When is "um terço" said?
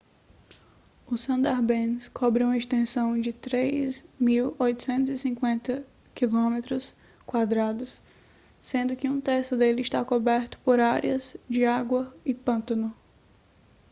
9.07-9.55